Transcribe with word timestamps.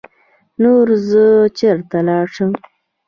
نو 0.61 0.71
زۀ 1.07 1.25
چرته 1.57 1.97
لاړ 2.07 2.25
شم 2.35 2.51
ـ 2.57 2.61